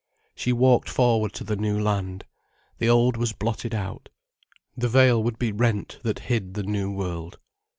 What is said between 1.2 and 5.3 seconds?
to the new land. The old was blotted out. The veil